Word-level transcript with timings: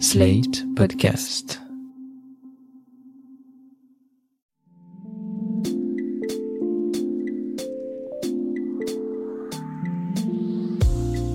Slate 0.00 0.64
Podcast. 0.74 1.60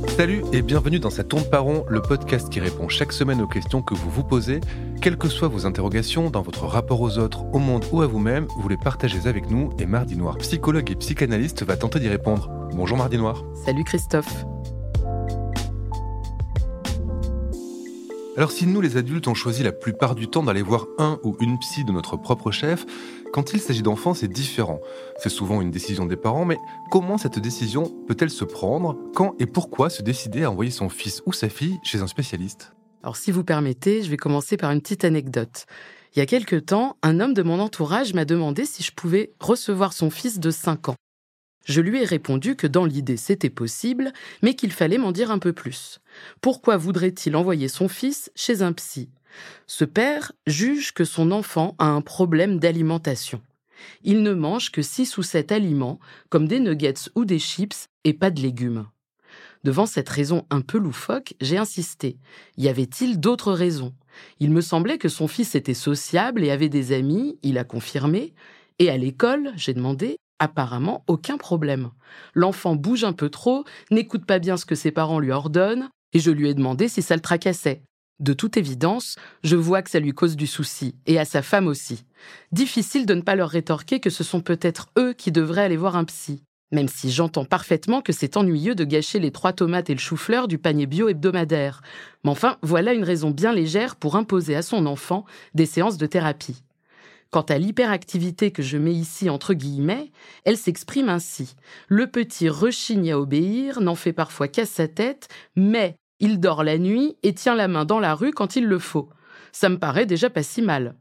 Salut 0.08 0.44
et 0.52 0.62
bienvenue 0.62 1.00
dans 1.00 1.10
sa 1.10 1.24
tourne 1.24 1.44
par 1.50 1.64
rond, 1.64 1.86
le 1.88 2.02
podcast 2.02 2.50
qui 2.50 2.60
répond 2.60 2.90
chaque 2.90 3.14
semaine 3.14 3.42
aux 3.42 3.48
questions 3.48 3.82
que 3.82 3.94
vous 3.94 4.10
vous 4.10 4.24
posez, 4.24 4.60
quelles 5.02 5.18
que 5.18 5.30
soient 5.30 5.48
vos 5.48 5.66
interrogations 5.66 6.30
dans 6.30 6.42
votre 6.42 6.66
rapport 6.66 7.00
aux 7.00 7.18
autres, 7.18 7.46
au 7.54 7.60
monde 7.60 7.86
ou 7.94 8.02
à 8.02 8.08
vous-même, 8.08 8.46
vous 8.58 8.68
les 8.68 8.78
partagez 8.78 9.28
avec 9.28 9.50
nous 9.50 9.70
et 9.80 9.86
Mardi 9.86 10.18
Noir, 10.18 10.38
psychologue 10.40 10.92
et 10.92 10.96
psychanalyste, 10.96 11.64
va 11.64 11.78
tenter 11.78 12.00
d'y 12.00 12.10
répondre. 12.10 12.50
Bonjour 12.74 12.98
Mardi 12.98 13.18
Noir. 13.18 13.42
Salut 13.66 13.86
Christophe. 13.86 14.46
Alors 18.40 18.54
si 18.54 18.66
nous 18.66 18.80
les 18.80 18.96
adultes 18.96 19.28
on 19.28 19.34
choisi 19.34 19.64
la 19.64 19.74
plupart 19.74 20.16
du 20.16 20.30
temps 20.30 20.44
d'aller 20.44 20.62
voir 20.62 20.88
un 20.98 21.20
ou 21.24 21.36
une 21.42 21.60
psy 21.60 21.84
de 21.84 21.92
notre 21.92 22.16
propre 22.16 22.52
chef, 22.52 22.86
quand 23.34 23.52
il 23.52 23.60
s'agit 23.60 23.82
d'enfants 23.82 24.14
c'est 24.14 24.30
différent. 24.30 24.80
C'est 25.18 25.28
souvent 25.28 25.60
une 25.60 25.72
décision 25.72 26.06
des 26.06 26.16
parents, 26.16 26.46
mais 26.46 26.56
comment 26.90 27.18
cette 27.18 27.38
décision 27.38 27.94
peut-elle 28.08 28.30
se 28.30 28.46
prendre? 28.46 28.98
Quand 29.14 29.36
et 29.40 29.46
pourquoi 29.46 29.90
se 29.90 30.02
décider 30.04 30.46
à 30.46 30.52
envoyer 30.52 30.72
son 30.72 30.88
fils 30.88 31.22
ou 31.26 31.34
sa 31.34 31.50
fille 31.50 31.80
chez 31.84 32.00
un 32.00 32.08
spécialiste? 32.08 32.72
Alors 33.04 33.18
si 33.18 33.32
vous 33.32 33.44
permettez, 33.44 34.04
je 34.04 34.10
vais 34.10 34.16
commencer 34.16 34.56
par 34.56 34.72
une 34.72 34.80
petite 34.80 35.04
anecdote. 35.04 35.66
Il 36.16 36.20
y 36.20 36.22
a 36.22 36.26
quelque 36.26 36.56
temps, 36.56 36.96
un 37.04 37.20
homme 37.20 37.34
de 37.34 37.44
mon 37.44 37.60
entourage 37.60 38.14
m'a 38.14 38.24
demandé 38.24 38.64
si 38.64 38.84
je 38.84 38.94
pouvais 38.94 39.34
recevoir 39.42 39.92
son 39.92 40.10
fils 40.10 40.40
de 40.40 40.50
5 40.50 40.88
ans. 40.88 40.96
Je 41.70 41.82
lui 41.82 42.02
ai 42.02 42.06
répondu 42.06 42.56
que 42.56 42.66
dans 42.66 42.84
l'idée 42.84 43.16
c'était 43.16 43.52
possible, 43.52 44.12
mais 44.42 44.56
qu'il 44.56 44.72
fallait 44.72 44.98
m'en 44.98 45.12
dire 45.12 45.30
un 45.30 45.38
peu 45.38 45.54
plus. 45.54 46.00
Pourquoi 46.42 46.78
voudrait-il 46.78 47.36
envoyer 47.36 47.68
son 47.68 47.88
fils 47.88 48.32
chez 48.34 48.64
un 48.64 48.74
psy? 48.74 49.12
Ce 49.68 49.86
père 49.86 50.32
juge 50.48 50.96
que 50.96 51.06
son 51.06 51.30
enfant 51.30 51.76
a 51.78 51.86
un 51.86 52.02
problème 52.02 52.58
d'alimentation. 52.58 53.40
Il 54.04 54.24
ne 54.24 54.34
mange 54.34 54.72
que 54.72 54.82
six 54.82 55.16
ou 55.20 55.22
sept 55.22 55.52
aliments, 55.52 56.00
comme 56.30 56.48
des 56.48 56.60
nuggets 56.60 57.12
ou 57.14 57.24
des 57.24 57.38
chips, 57.38 57.88
et 58.04 58.14
pas 58.14 58.32
de 58.32 58.42
légumes. 58.42 58.88
Devant 59.64 59.86
cette 59.86 60.10
raison 60.10 60.48
un 60.50 60.62
peu 60.62 60.80
loufoque, 60.80 61.36
j'ai 61.40 61.58
insisté. 61.58 62.18
Y 62.58 62.70
avait-il 62.70 63.20
d'autres 63.20 63.54
raisons? 63.54 63.94
Il 64.40 64.50
me 64.50 64.62
semblait 64.62 64.98
que 64.98 65.08
son 65.08 65.28
fils 65.28 65.54
était 65.54 65.76
sociable 65.76 66.44
et 66.44 66.50
avait 66.50 66.68
des 66.68 66.94
amis, 66.94 67.38
il 67.44 67.60
a 67.60 67.64
confirmé. 67.64 68.34
Et 68.80 68.90
à 68.90 68.98
l'école, 68.98 69.52
j'ai 69.56 69.76
demandé, 69.76 70.18
apparemment 70.40 71.04
aucun 71.08 71.38
problème. 71.38 71.92
L'enfant 72.34 72.76
bouge 72.76 73.04
un 73.04 73.14
peu 73.14 73.30
trop, 73.30 73.66
n'écoute 73.92 74.26
pas 74.26 74.40
bien 74.40 74.58
ce 74.58 74.66
que 74.66 74.76
ses 74.76 74.92
parents 74.92 75.20
lui 75.20 75.32
ordonnent, 75.32 75.90
et 76.14 76.20
je 76.20 76.32
lui 76.32 76.50
ai 76.50 76.54
demandé 76.54 76.88
si 76.88 77.02
ça 77.02 77.16
le 77.16 77.22
tracassait. 77.22 77.82
De 78.20 78.34
toute 78.34 78.58
évidence, 78.58 79.16
je 79.44 79.56
vois 79.56 79.82
que 79.82 79.90
ça 79.90 80.00
lui 80.00 80.12
cause 80.12 80.36
du 80.36 80.48
souci, 80.48 80.96
et 81.06 81.20
à 81.20 81.26
sa 81.26 81.42
femme 81.42 81.68
aussi. 81.68 82.04
Difficile 82.52 83.06
de 83.06 83.14
ne 83.14 83.22
pas 83.22 83.36
leur 83.36 83.50
rétorquer 83.50 84.00
que 84.00 84.10
ce 84.10 84.24
sont 84.24 84.42
peut-être 84.42 84.88
eux 84.98 85.14
qui 85.14 85.32
devraient 85.32 85.64
aller 85.64 85.78
voir 85.78 85.96
un 85.96 86.04
psy. 86.04 86.44
Même 86.72 86.88
si 86.88 87.12
j'entends 87.12 87.46
parfaitement 87.46 88.02
que 88.02 88.14
c'est 88.14 88.38
ennuyeux 88.38 88.76
de 88.76 88.84
gâcher 88.84 89.20
les 89.20 89.32
trois 89.32 89.54
tomates 89.54 89.90
et 89.90 89.96
le 89.96 90.00
chou-fleur 90.00 90.48
du 90.48 90.60
panier 90.60 90.86
bio 90.86 91.10
hebdomadaire. 91.10 91.82
Mais 92.24 92.30
enfin, 92.30 92.58
voilà 92.62 92.94
une 92.94 93.04
raison 93.04 93.32
bien 93.32 93.54
légère 93.54 93.96
pour 93.96 94.16
imposer 94.16 94.56
à 94.56 94.62
son 94.62 94.86
enfant 94.86 95.26
des 95.56 95.66
séances 95.66 95.98
de 95.98 96.06
thérapie. 96.06 96.62
Quant 97.32 97.42
à 97.42 97.60
l'hyperactivité 97.60 98.52
que 98.52 98.64
je 98.64 98.78
mets 98.78 98.94
ici 98.94 99.30
entre 99.30 99.54
guillemets, 99.54 100.12
elle 100.46 100.58
s'exprime 100.58 101.10
ainsi. 101.10 101.56
Le 101.88 102.08
petit 102.08 102.50
rechigne 102.50 103.12
à 103.12 103.20
obéir, 103.20 103.82
n'en 103.82 103.96
fait 103.96 104.14
parfois 104.14 104.48
qu'à 104.48 104.66
sa 104.66 104.88
tête, 104.88 105.28
mais 105.56 105.96
il 106.20 106.40
dort 106.40 106.64
la 106.64 106.80
nuit 106.80 107.18
et 107.22 107.34
tient 107.34 107.56
la 107.56 107.68
main 107.68 107.86
dans 107.86 108.00
la 108.00 108.16
rue 108.16 108.32
quand 108.32 108.56
il 108.56 108.66
le 108.66 108.80
faut. 108.80 109.10
Ça 109.52 109.70
me 109.70 109.78
paraît 109.78 110.08
déjà 110.08 110.30
pas 110.32 110.44
si 110.44 110.64
mal. 110.64 110.96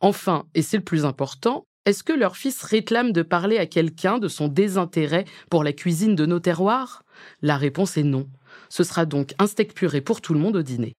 Enfin, 0.00 0.46
et 0.54 0.62
c'est 0.62 0.76
le 0.76 0.84
plus 0.84 1.04
important, 1.04 1.64
est-ce 1.84 2.04
que 2.04 2.12
leur 2.12 2.36
fils 2.36 2.62
réclame 2.62 3.12
de 3.12 3.22
parler 3.22 3.58
à 3.58 3.66
quelqu'un 3.66 4.18
de 4.18 4.28
son 4.28 4.48
désintérêt 4.48 5.24
pour 5.50 5.64
la 5.64 5.72
cuisine 5.72 6.14
de 6.14 6.26
nos 6.26 6.40
terroirs? 6.40 7.02
La 7.42 7.56
réponse 7.56 7.96
est 7.96 8.02
non. 8.02 8.28
Ce 8.68 8.84
sera 8.84 9.04
donc 9.04 9.34
un 9.38 9.46
steak 9.46 9.74
puré 9.74 10.00
pour 10.00 10.20
tout 10.20 10.34
le 10.34 10.40
monde 10.40 10.56
au 10.56 10.62
dîner. 10.62 10.94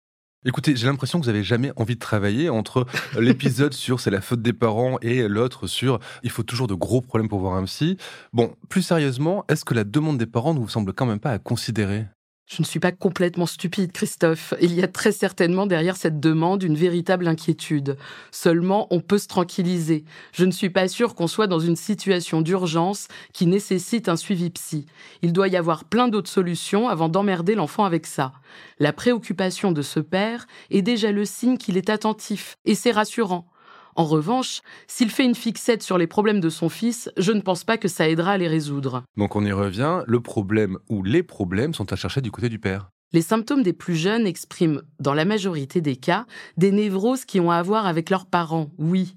Écoutez, 0.47 0.77
j'ai 0.77 0.87
l'impression 0.87 1.19
que 1.19 1.25
vous 1.25 1.29
avez 1.29 1.43
jamais 1.43 1.73
envie 1.75 1.97
de 1.97 2.01
travailler 2.01 2.49
entre 2.51 2.87
l'épisode 3.19 3.73
sur 3.75 3.99
c'est 3.99 4.13
la 4.13 4.21
faute 4.21 4.43
des 4.43 4.53
parents 4.53 4.97
et 5.03 5.27
l'autre 5.27 5.67
sur 5.67 5.99
il 6.23 6.31
faut 6.31 6.45
toujours 6.45 6.69
de 6.69 6.75
gros 6.75 7.01
problèmes 7.01 7.29
pour 7.29 7.41
voir 7.41 7.55
un 7.55 7.65
psy. 7.65 7.97
Bon, 8.33 8.55
plus 8.69 8.83
sérieusement, 8.83 9.45
est-ce 9.49 9.65
que 9.65 9.75
la 9.75 9.83
demande 9.83 10.19
des 10.19 10.27
parents 10.27 10.55
ne 10.55 10.61
vous 10.61 10.69
semble 10.69 10.93
quand 10.93 11.05
même 11.05 11.19
pas 11.19 11.33
à 11.33 11.41
considérer? 11.41 12.07
Je 12.47 12.63
ne 12.63 12.65
suis 12.65 12.79
pas 12.79 12.93
complètement 12.93 13.47
stupide, 13.47 13.91
Christophe. 13.91 14.55
Il 14.61 14.73
y 14.73 14.83
a 14.83 14.87
très 14.87 15.11
certainement 15.11 15.67
derrière 15.67 15.97
cette 15.97 16.21
demande 16.21 16.63
une 16.63 16.77
véritable 16.77 17.27
inquiétude. 17.27 17.97
Seulement, 18.31 18.87
on 18.91 19.01
peut 19.01 19.19
se 19.19 19.27
tranquilliser. 19.27 20.05
Je 20.33 20.45
ne 20.45 20.53
suis 20.53 20.71
pas 20.71 20.87
sûre 20.87 21.17
qu'on 21.17 21.27
soit 21.27 21.49
dans 21.49 21.59
une 21.59 21.75
situation 21.75 22.43
d'urgence 22.43 23.09
qui 23.33 23.47
nécessite 23.47 24.09
un 24.09 24.17
suivi 24.17 24.51
psy. 24.51 24.87
Il 25.23 25.33
doit 25.33 25.49
y 25.49 25.57
avoir 25.57 25.85
plein 25.85 26.07
d'autres 26.07 26.31
solutions 26.31 26.89
avant 26.89 27.09
d'emmerder 27.09 27.57
l'enfant 27.57 27.85
avec 27.85 28.07
ça. 28.07 28.33
La 28.79 28.93
préoccupation 28.93 29.73
de 29.73 29.83
ce 29.83 29.99
père 29.99 30.47
est 30.71 30.83
déjà 30.83 31.11
le 31.11 31.25
signe 31.25 31.59
qu'il 31.59 31.77
est 31.77 31.91
attentif, 31.91 32.59
et 32.65 32.77
c'est 32.77 32.93
rassurant. 32.93 33.49
En 33.97 34.05
revanche, 34.05 34.61
s'il 34.87 35.09
fait 35.09 35.25
une 35.25 35.35
fixette 35.35 35.83
sur 35.83 35.97
les 35.97 36.07
problèmes 36.07 36.41
de 36.41 36.51
son 36.51 36.69
fils, 36.69 37.11
je 37.17 37.33
ne 37.33 37.41
pense 37.41 37.65
pas 37.65 37.79
que 37.79 37.89
ça 37.89 38.07
aidera 38.07 38.33
à 38.33 38.37
les 38.37 38.47
résoudre. 38.47 39.03
Donc 39.17 39.37
on 39.37 39.45
y 39.45 39.53
revient, 39.53 40.03
le 40.07 40.21
problème 40.21 40.79
ou 40.91 41.03
les 41.03 41.23
problèmes 41.23 41.73
sont 41.73 41.91
à 41.91 41.97
chercher 41.97 42.21
du 42.21 42.31
côté 42.31 42.51
du 42.51 42.59
père. 42.59 42.91
Les 43.15 43.23
symptômes 43.23 43.63
des 43.63 43.73
plus 43.73 43.97
jeunes 43.97 44.27
expriment, 44.27 44.83
dans 45.01 45.15
la 45.15 45.25
majorité 45.25 45.81
des 45.81 45.97
cas, 45.97 46.27
des 46.59 46.73
névroses 46.73 47.25
qui 47.25 47.41
ont 47.41 47.51
à 47.51 47.63
voir 47.63 47.87
avec 47.87 48.11
leurs 48.11 48.27
parents, 48.27 48.71
oui. 48.77 49.17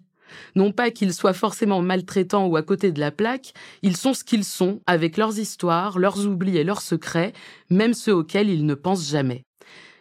Non 0.56 0.72
pas 0.72 0.92
qu'ils 0.92 1.14
soient 1.14 1.34
forcément 1.34 1.82
maltraitants 1.82 2.48
ou 2.48 2.56
à 2.56 2.62
côté 2.62 2.94
de 2.94 3.02
la 3.02 3.12
plaque, 3.12 3.52
ils 3.82 3.98
sont 3.98 4.14
ce 4.14 4.24
qu'ils 4.24 4.46
sont, 4.46 4.80
avec 4.88 5.18
leurs 5.18 5.40
histoires, 5.40 6.00
leurs 6.00 6.26
oublis 6.26 6.56
et 6.56 6.64
leurs 6.64 6.82
secrets, 6.82 7.34
même 7.70 7.94
ceux 7.94 8.16
auxquels 8.16 8.50
ils 8.50 8.66
ne 8.66 8.76
pensent 8.76 9.10
jamais 9.10 9.44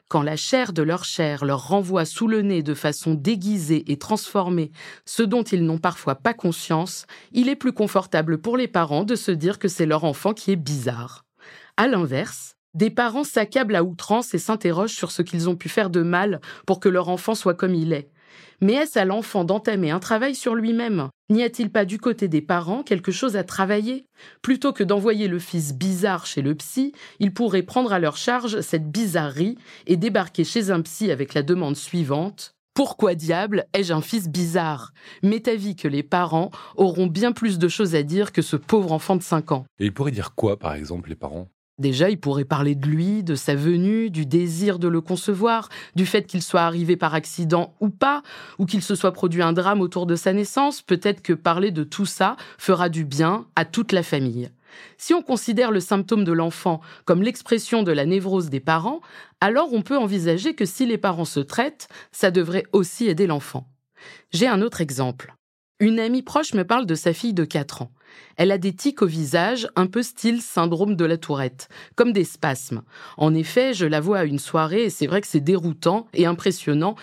quand 0.09 0.23
la 0.23 0.37
chair 0.37 0.73
de 0.73 0.83
leur 0.83 1.05
chair 1.05 1.45
leur 1.45 1.69
renvoie 1.69 2.05
sous 2.05 2.27
le 2.27 2.43
nez 2.43 2.63
de 2.63 2.75
façon 2.75 3.15
déguisée 3.15 3.91
et 3.93 3.99
transformée 3.99 4.73
ce 5.05 5.23
dont 5.23 5.43
ils 5.43 5.65
n'ont 5.65 5.79
parfois 5.79 6.15
pas 6.15 6.35
conscience, 6.35 7.07
il 7.33 7.49
est 7.49 7.57
plus 7.57 7.73
confortable 7.73 8.39
pour 8.39 8.57
les 8.57 8.69
parents 8.69 9.05
de 9.05 9.15
se 9.15 9.31
dire 9.31 9.59
que 9.59 9.69
c'est 9.69 9.87
leur 9.87 10.05
enfant 10.05 10.33
qui 10.33 10.51
est 10.51 10.57
bizarre. 10.57 11.25
À 11.77 11.87
l'inverse, 11.87 12.55
des 12.75 12.91
parents 12.91 13.25
s'accablent 13.25 13.77
à 13.77 13.85
outrance 13.85 14.35
et 14.35 14.39
s'interrogent 14.39 14.95
sur 14.95 15.11
ce 15.11 15.23
qu'ils 15.23 15.49
ont 15.49 15.57
pu 15.57 15.69
faire 15.69 15.91
de 15.91 16.03
mal 16.03 16.41
pour 16.67 16.81
que 16.81 16.89
leur 16.89 17.09
enfant 17.09 17.35
soit 17.35 17.55
comme 17.55 17.75
il 17.75 17.93
est. 17.93 18.11
Mais 18.61 18.75
est-ce 18.75 18.99
à 18.99 19.05
l'enfant 19.05 19.45
d'entamer 19.45 19.91
un 19.91 20.01
travail 20.01 20.35
sur 20.35 20.55
lui-même? 20.55 21.09
N'y 21.31 21.43
a-t-il 21.43 21.71
pas 21.71 21.85
du 21.85 21.99
côté 21.99 22.29
des 22.29 22.41
parents 22.41 22.83
quelque 22.83 23.13
chose 23.13 23.37
à 23.37 23.45
travailler? 23.45 24.07
Plutôt 24.43 24.73
que 24.73 24.85
d'envoyer 24.85 25.29
le 25.29 25.39
fils 25.39 25.75
bizarre 25.75 26.27
chez 26.27 26.43
le 26.43 26.55
psy, 26.55 26.93
ils 27.21 27.33
pourraient 27.33 27.63
prendre 27.63 27.93
à 27.93 27.99
leur 27.99 28.17
charge 28.17 28.61
cette 28.61 28.91
bizarrerie 28.91 29.57
et 29.87 29.97
débarquer 29.97 30.45
chez 30.45 30.71
un 30.71 30.81
psy 30.81 31.11
avec 31.11 31.35
la 31.35 31.43
demande 31.43 31.77
suivante 31.77 32.55
pourquoi 32.79 33.17
diable 33.17 33.67
ai-je 33.75 33.93
un 33.93 34.01
fils 34.01 34.29
bizarre? 34.29 34.93
M'est 35.25 35.49
avis 35.49 35.75
que 35.75 35.89
les 35.89 36.05
parents 36.05 36.53
auront 36.77 37.09
bien 37.09 37.33
plus 37.33 37.59
de 37.59 37.67
choses 37.67 37.97
à 37.97 38.05
dire 38.05 38.31
que 38.31 38.41
ce 38.41 38.55
pauvre 38.55 38.93
enfant 38.93 39.17
de 39.17 39.23
5 39.25 39.51
ans. 39.51 39.65
Et 39.81 39.87
ils 39.87 39.93
pourraient 39.93 40.13
dire 40.13 40.37
quoi, 40.37 40.57
par 40.57 40.75
exemple, 40.75 41.09
les 41.09 41.17
parents? 41.17 41.49
Déjà, 41.79 42.11
il 42.11 42.19
pourrait 42.19 42.45
parler 42.45 42.75
de 42.75 42.89
lui, 42.89 43.23
de 43.23 43.37
sa 43.37 43.55
venue, 43.55 44.11
du 44.11 44.27
désir 44.27 44.81
de 44.81 44.89
le 44.89 45.01
concevoir, 45.01 45.69
du 45.95 46.07
fait 46.07 46.25
qu'il 46.25 46.43
soit 46.43 46.63
arrivé 46.63 46.97
par 46.97 47.15
accident 47.15 47.75
ou 47.81 47.89
pas, 47.89 48.23
ou 48.59 48.67
qu'il 48.67 48.83
se 48.83 48.97
soit 48.97 49.13
produit 49.13 49.43
un 49.43 49.53
drame 49.53 49.81
autour 49.81 50.07
de 50.07 50.17
sa 50.17 50.33
naissance. 50.33 50.83
Peut-être 50.83 51.23
que 51.23 51.33
parler 51.33 51.71
de 51.71 51.85
tout 51.85 52.07
ça 52.07 52.37
fera 52.59 52.89
du 52.89 53.05
bien 53.05 53.47
à 53.55 53.65
toute 53.65 53.93
la 53.93 54.03
famille. 54.03 54.51
Si 54.97 55.15
on 55.15 55.23
considère 55.23 55.71
le 55.71 55.81
symptôme 55.81 56.25
de 56.25 56.33
l'enfant 56.33 56.81
comme 57.05 57.23
l'expression 57.23 57.83
de 57.83 57.93
la 57.93 58.07
névrose 58.07 58.51
des 58.51 58.61
parents, 58.61 59.01
alors 59.41 59.73
on 59.73 59.83
peut 59.83 59.97
envisager 59.97 60.55
que 60.55 60.67
si 60.67 60.85
les 60.85 60.99
parents 60.99 61.25
se 61.25 61.41
traitent, 61.41 61.89
ça 62.11 62.31
devrait 62.31 62.65
aussi 62.73 63.07
aider 63.07 63.27
l'enfant. 63.27 63.69
J'ai 64.33 64.49
un 64.49 64.63
autre 64.63 64.81
exemple. 64.81 65.35
Une 65.81 66.01
amie 66.01 66.23
proche 66.23 66.55
me 66.55 66.65
parle 66.65 66.87
de 66.87 66.97
sa 66.97 67.13
fille 67.13 67.35
de 67.35 67.45
4 67.45 67.83
ans. 67.83 67.93
Elle 68.37 68.53
a 68.53 68.59
des 68.59 68.75
tics 68.75 69.03
au 69.03 69.07
visage, 69.07 69.69
un 69.77 69.87
peu 69.87 70.03
style 70.03 70.43
syndrome 70.43 70.97
de 70.97 71.05
la 71.05 71.17
tourette, 71.17 71.69
comme 71.97 72.13
des 72.13 72.25
spasmes. 72.25 72.83
En 73.17 73.35
effet, 73.35 73.75
je 73.75 73.87
la 73.87 74.01
vois 74.01 74.19
à 74.19 74.25
une 74.25 74.39
soirée 74.39 74.85
et 74.85 74.91
c'est 74.91 75.07
vrai 75.07 75.21
que 75.21 75.27
c'est 75.27 75.41
déroutant 75.41 76.07
et 76.15 76.27
impressionnant, 76.27 76.95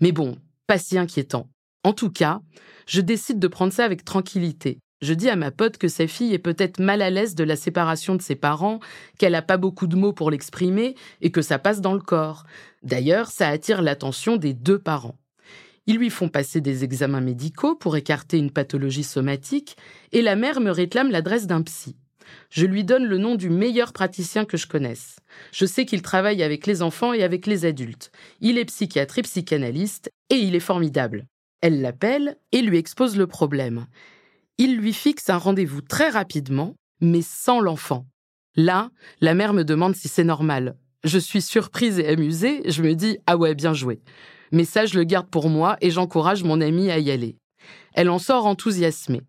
mais 0.00 0.12
bon, 0.12 0.38
pas 0.66 0.78
si 0.78 0.98
inquiétant. 0.98 1.48
En 1.84 1.92
tout 1.92 2.10
cas, 2.10 2.40
je 2.86 3.00
décide 3.00 3.38
de 3.38 3.48
prendre 3.48 3.72
ça 3.72 3.84
avec 3.84 4.04
tranquillité. 4.04 4.78
Je 5.00 5.14
dis 5.14 5.30
à 5.30 5.36
ma 5.36 5.52
pote 5.52 5.78
que 5.78 5.86
sa 5.86 6.08
fille 6.08 6.34
est 6.34 6.40
peut-être 6.40 6.80
mal 6.80 7.02
à 7.02 7.10
l'aise 7.10 7.36
de 7.36 7.44
la 7.44 7.54
séparation 7.54 8.16
de 8.16 8.22
ses 8.22 8.34
parents, 8.34 8.80
qu'elle 9.18 9.32
n'a 9.32 9.42
pas 9.42 9.56
beaucoup 9.56 9.86
de 9.86 9.94
mots 9.94 10.12
pour 10.12 10.30
l'exprimer 10.30 10.96
et 11.20 11.30
que 11.30 11.42
ça 11.42 11.58
passe 11.60 11.80
dans 11.80 11.94
le 11.94 12.00
corps. 12.00 12.44
D'ailleurs, 12.82 13.28
ça 13.28 13.48
attire 13.48 13.80
l'attention 13.80 14.36
des 14.36 14.54
deux 14.54 14.78
parents. 14.78 15.16
Ils 15.88 15.96
lui 15.96 16.10
font 16.10 16.28
passer 16.28 16.60
des 16.60 16.84
examens 16.84 17.22
médicaux 17.22 17.74
pour 17.74 17.96
écarter 17.96 18.36
une 18.36 18.50
pathologie 18.50 19.02
somatique 19.02 19.74
et 20.12 20.20
la 20.20 20.36
mère 20.36 20.60
me 20.60 20.70
réclame 20.70 21.10
l'adresse 21.10 21.46
d'un 21.46 21.62
psy. 21.62 21.96
Je 22.50 22.66
lui 22.66 22.84
donne 22.84 23.06
le 23.06 23.16
nom 23.16 23.36
du 23.36 23.48
meilleur 23.48 23.94
praticien 23.94 24.44
que 24.44 24.58
je 24.58 24.66
connaisse. 24.66 25.16
Je 25.50 25.64
sais 25.64 25.86
qu'il 25.86 26.02
travaille 26.02 26.42
avec 26.42 26.66
les 26.66 26.82
enfants 26.82 27.14
et 27.14 27.22
avec 27.22 27.46
les 27.46 27.64
adultes. 27.64 28.12
Il 28.42 28.58
est 28.58 28.66
psychiatre 28.66 29.18
et 29.18 29.22
psychanalyste 29.22 30.12
et 30.28 30.34
il 30.34 30.54
est 30.54 30.60
formidable. 30.60 31.24
Elle 31.62 31.80
l'appelle 31.80 32.36
et 32.52 32.60
lui 32.60 32.76
expose 32.76 33.16
le 33.16 33.26
problème. 33.26 33.86
Il 34.58 34.76
lui 34.76 34.92
fixe 34.92 35.30
un 35.30 35.38
rendez-vous 35.38 35.80
très 35.80 36.10
rapidement, 36.10 36.74
mais 37.00 37.22
sans 37.22 37.60
l'enfant. 37.60 38.04
Là, 38.56 38.90
la 39.22 39.32
mère 39.32 39.54
me 39.54 39.64
demande 39.64 39.96
si 39.96 40.08
c'est 40.08 40.22
normal. 40.22 40.76
Je 41.02 41.18
suis 41.18 41.40
surprise 41.40 41.98
et 41.98 42.08
amusée, 42.08 42.60
je 42.70 42.82
me 42.82 42.94
dis 42.94 43.16
Ah 43.26 43.38
ouais, 43.38 43.54
bien 43.54 43.72
joué. 43.72 44.02
Mais 44.52 44.64
ça, 44.64 44.86
je 44.86 44.98
le 44.98 45.04
garde 45.04 45.28
pour 45.28 45.48
moi 45.48 45.76
et 45.80 45.90
j'encourage 45.90 46.44
mon 46.44 46.60
amie 46.60 46.90
à 46.90 46.98
y 46.98 47.10
aller. 47.10 47.36
Elle 47.94 48.10
en 48.10 48.18
sort 48.18 48.46
enthousiasmée. 48.46 49.22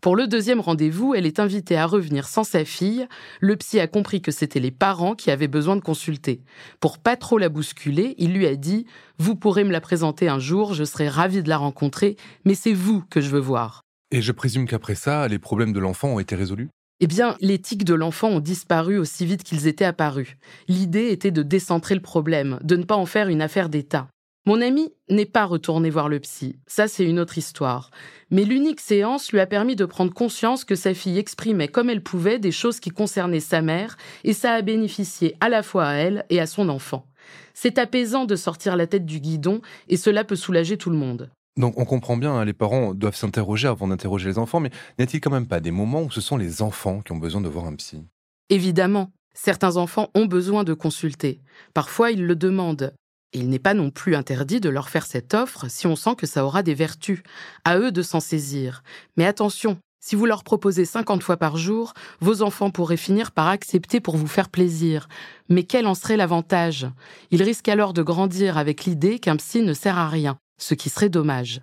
Pour 0.00 0.16
le 0.16 0.26
deuxième 0.26 0.60
rendez-vous, 0.60 1.14
elle 1.14 1.26
est 1.26 1.40
invitée 1.40 1.76
à 1.76 1.86
revenir 1.86 2.28
sans 2.28 2.44
sa 2.44 2.64
fille. 2.64 3.06
Le 3.40 3.56
psy 3.56 3.80
a 3.80 3.86
compris 3.86 4.20
que 4.20 4.32
c'était 4.32 4.60
les 4.60 4.70
parents 4.70 5.14
qui 5.14 5.30
avaient 5.30 5.48
besoin 5.48 5.76
de 5.76 5.80
consulter. 5.80 6.42
Pour 6.80 6.98
pas 6.98 7.16
trop 7.16 7.38
la 7.38 7.48
bousculer, 7.48 8.14
il 8.18 8.32
lui 8.32 8.46
a 8.46 8.56
dit 8.56 8.86
Vous 9.18 9.36
pourrez 9.36 9.64
me 9.64 9.72
la 9.72 9.80
présenter 9.80 10.28
un 10.28 10.38
jour, 10.38 10.74
je 10.74 10.84
serai 10.84 11.08
ravie 11.08 11.42
de 11.42 11.48
la 11.48 11.56
rencontrer, 11.56 12.16
mais 12.44 12.54
c'est 12.54 12.72
vous 12.72 13.02
que 13.10 13.20
je 13.20 13.30
veux 13.30 13.40
voir. 13.40 13.82
Et 14.10 14.22
je 14.22 14.32
présume 14.32 14.66
qu'après 14.66 14.96
ça, 14.96 15.28
les 15.28 15.38
problèmes 15.38 15.72
de 15.72 15.80
l'enfant 15.80 16.08
ont 16.08 16.18
été 16.18 16.34
résolus? 16.34 16.68
Eh 17.02 17.06
bien, 17.06 17.36
les 17.40 17.58
tics 17.58 17.84
de 17.84 17.94
l'enfant 17.94 18.28
ont 18.28 18.40
disparu 18.40 18.98
aussi 18.98 19.24
vite 19.24 19.42
qu'ils 19.42 19.66
étaient 19.66 19.86
apparus. 19.86 20.36
L'idée 20.68 21.08
était 21.08 21.30
de 21.30 21.42
décentrer 21.42 21.94
le 21.94 22.02
problème, 22.02 22.58
de 22.62 22.76
ne 22.76 22.84
pas 22.84 22.96
en 22.96 23.06
faire 23.06 23.28
une 23.28 23.40
affaire 23.40 23.70
d'État. 23.70 24.08
Mon 24.46 24.62
ami 24.62 24.90
n'est 25.10 25.26
pas 25.26 25.44
retourné 25.44 25.90
voir 25.90 26.08
le 26.08 26.18
psy, 26.18 26.58
ça 26.66 26.88
c'est 26.88 27.04
une 27.04 27.20
autre 27.20 27.36
histoire. 27.36 27.90
Mais 28.30 28.44
l'unique 28.44 28.80
séance 28.80 29.32
lui 29.32 29.40
a 29.40 29.46
permis 29.46 29.76
de 29.76 29.84
prendre 29.84 30.14
conscience 30.14 30.64
que 30.64 30.74
sa 30.74 30.94
fille 30.94 31.18
exprimait 31.18 31.68
comme 31.68 31.90
elle 31.90 32.02
pouvait 32.02 32.38
des 32.38 32.50
choses 32.50 32.80
qui 32.80 32.88
concernaient 32.88 33.38
sa 33.38 33.60
mère, 33.60 33.98
et 34.24 34.32
ça 34.32 34.52
a 34.52 34.62
bénéficié 34.62 35.36
à 35.40 35.50
la 35.50 35.62
fois 35.62 35.88
à 35.88 35.94
elle 35.94 36.24
et 36.30 36.40
à 36.40 36.46
son 36.46 36.70
enfant. 36.70 37.04
C'est 37.52 37.76
apaisant 37.76 38.24
de 38.24 38.34
sortir 38.34 38.76
la 38.76 38.86
tête 38.86 39.04
du 39.04 39.20
guidon, 39.20 39.60
et 39.88 39.98
cela 39.98 40.24
peut 40.24 40.36
soulager 40.36 40.78
tout 40.78 40.90
le 40.90 40.96
monde. 40.96 41.30
Donc 41.58 41.78
on 41.78 41.84
comprend 41.84 42.16
bien, 42.16 42.32
hein, 42.32 42.46
les 42.46 42.54
parents 42.54 42.94
doivent 42.94 43.16
s'interroger 43.16 43.68
avant 43.68 43.88
d'interroger 43.88 44.26
les 44.26 44.38
enfants, 44.38 44.60
mais 44.60 44.70
n'y 44.98 45.02
a-t-il 45.02 45.20
quand 45.20 45.30
même 45.30 45.48
pas 45.48 45.60
des 45.60 45.70
moments 45.70 46.02
où 46.02 46.10
ce 46.10 46.22
sont 46.22 46.38
les 46.38 46.62
enfants 46.62 47.02
qui 47.02 47.12
ont 47.12 47.18
besoin 47.18 47.42
de 47.42 47.48
voir 47.48 47.66
un 47.66 47.74
psy? 47.74 48.06
Évidemment, 48.48 49.12
certains 49.34 49.76
enfants 49.76 50.08
ont 50.14 50.24
besoin 50.24 50.64
de 50.64 50.72
consulter. 50.72 51.42
Parfois, 51.74 52.10
ils 52.10 52.24
le 52.24 52.36
demandent. 52.36 52.94
Il 53.32 53.48
n'est 53.48 53.58
pas 53.58 53.74
non 53.74 53.90
plus 53.90 54.16
interdit 54.16 54.60
de 54.60 54.68
leur 54.68 54.88
faire 54.88 55.06
cette 55.06 55.34
offre 55.34 55.66
si 55.68 55.86
on 55.86 55.96
sent 55.96 56.16
que 56.16 56.26
ça 56.26 56.44
aura 56.44 56.62
des 56.62 56.74
vertus. 56.74 57.22
À 57.64 57.78
eux 57.78 57.92
de 57.92 58.02
s'en 58.02 58.20
saisir. 58.20 58.82
Mais 59.16 59.26
attention, 59.26 59.78
si 60.00 60.16
vous 60.16 60.26
leur 60.26 60.42
proposez 60.42 60.84
50 60.84 61.22
fois 61.22 61.36
par 61.36 61.56
jour, 61.56 61.92
vos 62.20 62.42
enfants 62.42 62.70
pourraient 62.70 62.96
finir 62.96 63.32
par 63.32 63.48
accepter 63.48 64.00
pour 64.00 64.16
vous 64.16 64.26
faire 64.26 64.48
plaisir. 64.48 65.08
Mais 65.48 65.62
quel 65.62 65.86
en 65.86 65.94
serait 65.94 66.16
l'avantage? 66.16 66.88
Ils 67.30 67.42
risquent 67.42 67.68
alors 67.68 67.92
de 67.92 68.02
grandir 68.02 68.58
avec 68.58 68.84
l'idée 68.84 69.18
qu'un 69.18 69.36
psy 69.36 69.62
ne 69.62 69.74
sert 69.74 69.98
à 69.98 70.08
rien 70.08 70.38
ce 70.60 70.74
qui 70.74 70.90
serait 70.90 71.08
dommage. 71.08 71.62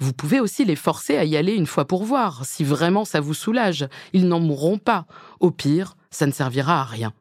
Vous 0.00 0.12
pouvez 0.12 0.38
aussi 0.38 0.64
les 0.64 0.76
forcer 0.76 1.16
à 1.16 1.24
y 1.24 1.36
aller 1.36 1.54
une 1.54 1.66
fois 1.66 1.86
pour 1.86 2.04
voir, 2.04 2.44
si 2.44 2.62
vraiment 2.62 3.04
ça 3.04 3.20
vous 3.20 3.34
soulage. 3.34 3.88
Ils 4.12 4.28
n'en 4.28 4.38
mourront 4.38 4.78
pas. 4.78 5.06
Au 5.40 5.50
pire, 5.50 5.96
ça 6.10 6.26
ne 6.26 6.32
servira 6.32 6.80
à 6.80 6.84
rien. 6.84 7.12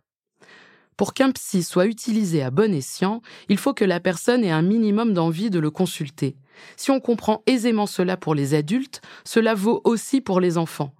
Pour 0.97 1.13
qu'un 1.13 1.31
psy 1.31 1.61
soit 1.61 1.85
utilisé 1.85 2.41
à 2.41 2.49
bon 2.49 2.73
escient, 2.73 3.21
il 3.49 3.57
faut 3.57 3.75
que 3.75 3.85
la 3.85 3.99
personne 3.99 4.43
ait 4.43 4.51
un 4.51 4.63
minimum 4.63 5.13
d'envie 5.13 5.51
de 5.51 5.59
le 5.59 5.69
consulter. 5.69 6.35
Si 6.75 6.89
on 6.89 6.99
comprend 6.99 7.43
aisément 7.45 7.85
cela 7.85 8.17
pour 8.17 8.33
les 8.33 8.55
adultes, 8.55 9.01
cela 9.23 9.53
vaut 9.53 9.81
aussi 9.83 10.21
pour 10.21 10.39
les 10.39 10.57
enfants. 10.57 10.95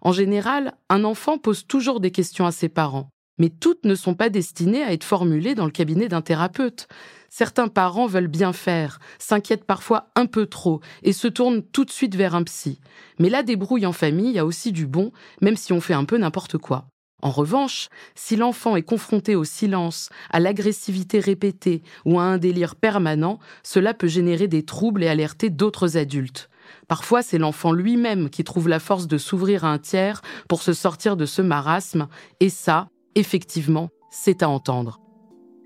En 0.00 0.10
général, 0.10 0.72
un 0.88 1.04
enfant 1.04 1.36
pose 1.36 1.66
toujours 1.66 2.00
des 2.00 2.10
questions 2.10 2.46
à 2.46 2.50
ses 2.50 2.70
parents, 2.70 3.10
mais 3.38 3.50
toutes 3.50 3.84
ne 3.84 3.94
sont 3.94 4.14
pas 4.14 4.30
destinées 4.30 4.82
à 4.82 4.94
être 4.94 5.04
formulées 5.04 5.54
dans 5.54 5.66
le 5.66 5.70
cabinet 5.70 6.08
d'un 6.08 6.22
thérapeute. 6.22 6.88
Certains 7.28 7.68
parents 7.68 8.06
veulent 8.06 8.28
bien 8.28 8.54
faire, 8.54 9.00
s'inquiètent 9.18 9.64
parfois 9.64 10.08
un 10.16 10.24
peu 10.24 10.46
trop 10.46 10.80
et 11.02 11.12
se 11.12 11.28
tournent 11.28 11.62
tout 11.62 11.84
de 11.84 11.90
suite 11.90 12.16
vers 12.16 12.34
un 12.34 12.42
psy. 12.42 12.80
Mais 13.18 13.28
la 13.28 13.42
débrouille 13.42 13.84
en 13.86 13.92
famille 13.92 14.38
a 14.38 14.46
aussi 14.46 14.72
du 14.72 14.86
bon, 14.86 15.12
même 15.42 15.56
si 15.56 15.74
on 15.74 15.80
fait 15.82 15.94
un 15.94 16.04
peu 16.04 16.16
n'importe 16.16 16.56
quoi. 16.56 16.86
En 17.22 17.30
revanche, 17.30 17.88
si 18.16 18.34
l'enfant 18.34 18.74
est 18.74 18.82
confronté 18.82 19.36
au 19.36 19.44
silence, 19.44 20.10
à 20.30 20.40
l'agressivité 20.40 21.20
répétée 21.20 21.82
ou 22.04 22.18
à 22.18 22.24
un 22.24 22.36
délire 22.36 22.74
permanent, 22.74 23.38
cela 23.62 23.94
peut 23.94 24.08
générer 24.08 24.48
des 24.48 24.64
troubles 24.64 25.04
et 25.04 25.08
alerter 25.08 25.48
d'autres 25.48 25.96
adultes. 25.96 26.50
Parfois, 26.88 27.22
c'est 27.22 27.38
l'enfant 27.38 27.72
lui-même 27.72 28.28
qui 28.28 28.42
trouve 28.42 28.68
la 28.68 28.80
force 28.80 29.06
de 29.06 29.18
s'ouvrir 29.18 29.64
à 29.64 29.72
un 29.72 29.78
tiers 29.78 30.20
pour 30.48 30.62
se 30.62 30.72
sortir 30.72 31.16
de 31.16 31.26
ce 31.26 31.42
marasme, 31.42 32.08
et 32.40 32.48
ça, 32.48 32.88
effectivement, 33.14 33.90
c'est 34.10 34.42
à 34.42 34.48
entendre. 34.48 35.01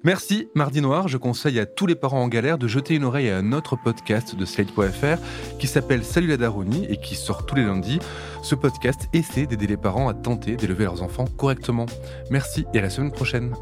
Merci 0.05 0.49
Mardi 0.55 0.81
Noir, 0.81 1.09
je 1.09 1.17
conseille 1.17 1.59
à 1.59 1.67
tous 1.67 1.87
les 1.87 1.95
parents 1.95 2.23
en 2.23 2.29
galère 2.29 2.59
de 2.59 2.69
jeter 2.69 2.95
une 2.95 3.05
oreille 3.05 3.29
à 3.29 3.39
un 3.39 3.53
autre 3.53 3.77
podcast 3.77 4.37
de 4.37 4.45
Slate.fr 4.45 5.21
qui 5.59 5.67
s'appelle 5.67 6.05
Salut 6.05 6.29
la 6.29 6.37
Daronie 6.37 6.87
et 6.89 6.97
qui 6.99 7.17
sort 7.17 7.45
tous 7.45 7.57
les 7.57 7.65
lundis. 7.65 7.99
Ce 8.43 8.55
podcast 8.55 9.09
essaie 9.13 9.47
d'aider 9.47 9.67
les 9.67 9.77
parents 9.77 10.09
à 10.09 10.15
tenter 10.15 10.57
d'élever 10.57 10.85
leurs 10.85 11.03
enfants 11.03 11.27
correctement. 11.37 11.87
Merci 12.31 12.67
et 12.73 12.79
à 12.79 12.83
la 12.83 12.91
semaine 12.91 13.13
prochaine. 13.13 13.55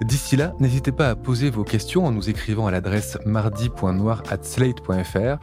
D'ici 0.00 0.36
là, 0.36 0.54
n'hésitez 0.60 0.92
pas 0.92 1.10
à 1.10 1.16
poser 1.16 1.50
vos 1.50 1.64
questions 1.64 2.06
en 2.06 2.12
nous 2.12 2.30
écrivant 2.30 2.66
à 2.66 2.70
l'adresse 2.70 3.18
mardi.noir@slate.fr. 3.26 5.38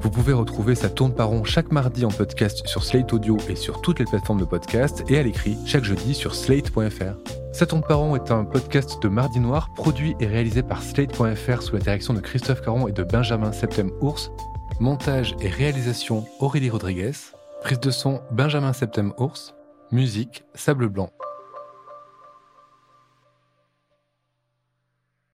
Vous 0.00 0.10
pouvez 0.10 0.34
retrouver 0.34 0.74
Ça 0.74 0.90
tourne 0.90 1.14
par 1.14 1.30
chaque 1.46 1.72
mardi 1.72 2.04
en 2.04 2.10
podcast 2.10 2.66
sur 2.66 2.84
Slate 2.84 3.12
Audio 3.12 3.38
et 3.48 3.56
sur 3.56 3.80
toutes 3.80 3.98
les 3.98 4.04
plateformes 4.04 4.40
de 4.40 4.44
podcast 4.44 5.02
et 5.08 5.18
à 5.18 5.22
l'écrit 5.22 5.56
chaque 5.66 5.84
jeudi 5.84 6.14
sur 6.14 6.34
slate.fr. 6.34 7.16
Ça 7.52 7.64
tourne 7.64 7.82
par 7.82 8.02
est 8.14 8.30
un 8.30 8.44
podcast 8.44 9.02
de 9.02 9.08
Mardi 9.08 9.40
Noir 9.40 9.70
produit 9.74 10.14
et 10.20 10.26
réalisé 10.26 10.62
par 10.62 10.82
Slate.fr 10.82 11.62
sous 11.62 11.74
la 11.74 11.80
direction 11.80 12.12
de 12.12 12.20
Christophe 12.20 12.60
Caron 12.60 12.86
et 12.86 12.92
de 12.92 13.02
Benjamin 13.02 13.50
Septem-Ours. 13.50 14.30
Montage 14.78 15.34
et 15.40 15.48
réalisation 15.48 16.26
Aurélie 16.38 16.68
Rodriguez. 16.68 17.12
Prise 17.62 17.80
de 17.80 17.90
son 17.90 18.20
Benjamin 18.30 18.74
Septem-Ours. 18.74 19.54
Musique 19.90 20.44
Sable 20.54 20.88
Blanc. 20.88 21.08